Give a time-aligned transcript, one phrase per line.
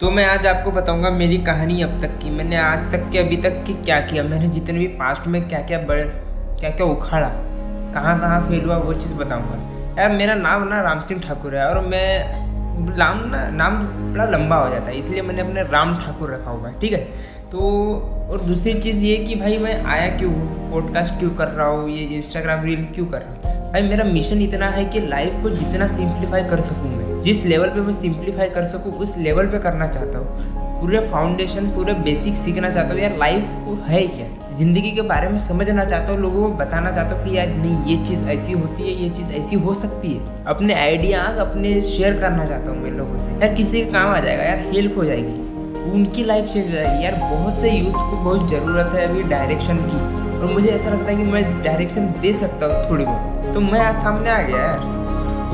[0.00, 3.36] तो मैं आज आपको बताऊँगा मेरी कहानी अब तक की। मैंने आज तक के, अभी
[3.36, 4.22] तक की क्या किया?
[4.22, 6.04] मैंने जितने भी पास्ट में क्या क्या बड़े,
[6.60, 7.28] क्या क्या उखाड़ा,
[7.94, 9.56] कहाँ कहाँ फेल हुआ, वो चीज़ बताऊँगा।
[10.02, 12.24] यार, मेरा नाम ना राम सिंह ठाकुर है और मैं,
[12.96, 13.78] नाम ना, नाम
[14.12, 16.98] बड़ा लंबा हो जाता है, इसलिए मैंने अपने राम ठाकुर रखा हुआ है, ठीक है?
[17.52, 17.60] तो
[18.30, 20.32] और दूसरी चीज़ ये कि भाई, मैं आया क्यों?
[20.70, 21.90] पॉडकास्ट क्यों कर रहा हूँ?
[21.90, 23.72] ये इंस्टाग्राम रील क्यों कर रहा हूँ?
[23.72, 26.93] भाई, मेरा मिशन इतना है कि लाइफ को जितना सिंप्लीफाई कर सकूँ
[27.24, 31.66] जिस लेवल पे मैं सिंप्लीफाई कर सकूँ, उस लेवल पे करना चाहता हूँ। पूरे फाउंडेशन
[31.66, 34.50] पूरे बेसिक सीखना चाहता हूँ। यार लाइफ को है क्या?
[34.52, 37.84] ज़िंदगी के बारे में समझना चाहता हूँ, लोगों को बताना चाहता हूँ कि यार नहीं,
[37.84, 42.18] ये चीज़ ऐसी होती है, ये चीज़ ऐसी हो सकती है। अपने आइडियाज़ अपने शेयर
[42.20, 45.04] करना चाहता हूँ मैं लोगों से। यार किसी के काम आ जाएगा, यार हेल्प हो
[45.04, 49.22] जाएगी। उनकी लाइफ चेंज हो जाएगी। यार बहुत से यूथ को बहुत ज़रूरत है अभी
[49.22, 49.96] डायरेक्शन की।
[50.38, 53.80] और मुझे ऐसा लगता है कि मैं डायरेक्शन दे सकता हूँ थोड़ी बहुत। तो मैं
[53.80, 55.03] आज सामने आ गया यार।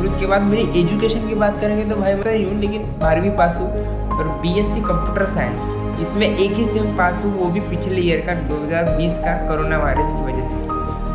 [0.00, 3.58] और उसके बाद मेरी एजुकेशन की बात करेंगे तो भाई मैं यूँ लेकिन बारहवीं पास
[3.60, 3.68] हूँ
[4.10, 8.34] और बीएससी कंप्यूटर साइंस। इसमें एक ही सेम पास हूँ, वो भी पिछले ईयर का
[8.48, 10.56] 2020 का कोरोना वायरस की वजह से।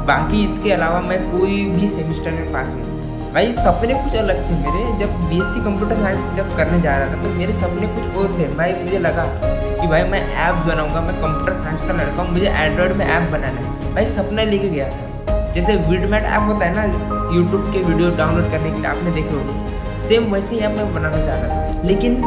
[0.06, 4.58] बाकी इसके अलावा मैं कोई भी सेमिस्टर में पास नहीं भाई सपने कुछ अलग थे
[4.58, 8.38] मेरे। जब बीएससी कंप्यूटर साइंस जब करने जा रहा था तो मेरे सपने कुछ और
[8.38, 9.26] थे। भाई मुझे लगा
[9.82, 13.30] कि भाई मैं ऐप बनाऊँगा, मैं कंप्यूटर साइंस का लड़का हूँ, मुझे एंड्रॉयड में ऐप
[13.32, 17.80] बनाना है। भाई सपना लेके गया था। जैसे वीडमेट ऐप होता है ना यूट्यूब के
[17.80, 21.48] वीडियो डाउनलोड करने के लिए आपने देखे होंगे। सेम वैसे ही ऐप मैं बनाना चाहता
[21.48, 22.22] था। लेकिन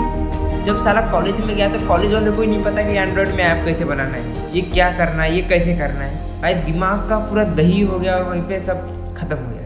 [0.64, 3.44] जब सारा कॉलेज में गया तो कॉलेज वाले को ही नहीं पता कि एंड्रॉयड में
[3.44, 7.18] ऐप कैसे बनाना है। ये क्या करना है, ये कैसे करना है। भाई दिमाग का
[7.18, 9.64] पूरा दही हो गया और वहीं पे सब खत्म हो गया।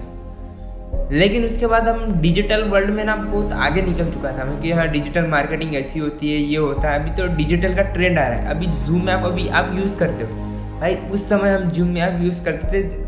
[1.12, 4.88] लेकिन उसके बाद हम डिजिटल वर्ल्ड में ना बहुत आगे निकल चुका था। कि हाँ
[4.88, 8.38] डिजिटल मार्केटिंग ऐसी होती है, ये होता है। अभी तो डिजिटल का ट्रेंड आ रहा
[8.38, 10.30] है। अभी जूम ऐप अभी आप यूज़ करते हो।
[10.80, 13.01] भाई उस समय हम जूम ऐप यूज़ करते थे।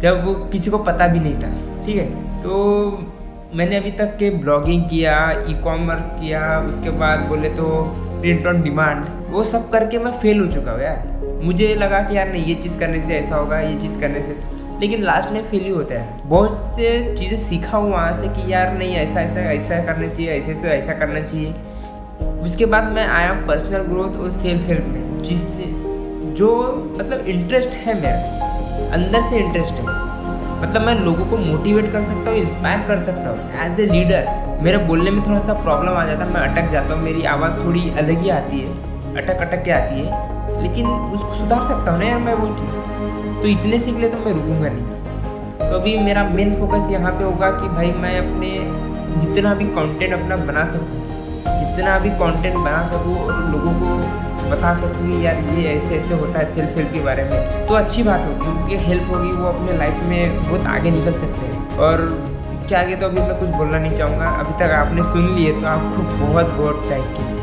[0.00, 1.52] जब वो किसी को पता भी नहीं था,
[1.86, 2.06] ठीक है?
[2.40, 2.58] तो
[3.54, 5.14] मैंने अभी तक के ब्लॉगिंग किया
[5.48, 7.64] ई कॉमर्स किया, उसके बाद बोले तो
[8.20, 12.16] प्रिंट ऑन डिमांड वो सब करके मैं फेल हो चुका हूँ यार। मुझे लगा कि
[12.16, 14.36] यार नहीं, ये चीज़ करने से ऐसा होगा, ये चीज़ करने से
[14.80, 18.52] लेकिन लास्ट में फेल ही होते रहे बहुत से चीज़ें सीखा हूँ वहाँ से कि
[18.52, 21.54] यार नहीं, ऐसा ऐसा ऐसा करना चाहिए, ऐसे से ऐसा करना चाहिए।
[22.42, 25.46] उसके बाद मैं आया पर्सनल ग्रोथ और सेल्फ हेल्प में जिस
[26.38, 26.50] जो
[26.98, 28.47] मतलब इंटरेस्ट है मेरा।
[28.92, 29.96] अंदर से इंटरेस्ट है।
[30.60, 34.28] मतलब मैं लोगों को मोटिवेट कर सकता हूँ इंस्पायर कर सकता हूँ। एज ए लीडर
[34.62, 37.64] मेरे बोलने में थोड़ा सा प्रॉब्लम आ जाता है, मैं अटक जाता हूँ, मेरी आवाज़
[37.64, 38.68] थोड़ी अलग ही आती है
[39.16, 42.74] अटक अटक के आती है। लेकिन उसको सुधार सकता हूँ ना यार मैं वो चीज़।
[43.42, 47.24] तो इतने सीख ले तो मैं रुकूँगा नहीं। तो अभी मेरा मेन फोकस यहाँ पे
[47.24, 48.50] होगा कि भाई मैं अपने
[49.20, 51.00] जितना भी कंटेंट अपना बना सकूँ,
[51.60, 53.86] जितना भी कंटेंट बना सकूँ और लोगों को
[54.40, 58.02] बता सकूँगी यार, ये ऐसे ऐसे होता है सेल्फ हेल्प के बारे में। तो अच्छी
[58.02, 62.06] बात होगी, उनकी हेल्प होगी, वो अपने लाइफ में बहुत आगे निकल सकते हैं। और
[62.52, 65.66] इसके आगे तो अभी मैं कुछ बोलना नहीं चाहूँगा। अभी तक आपने सुन लिए तो
[65.66, 67.36] आपको बहुत बहुत थैंक यू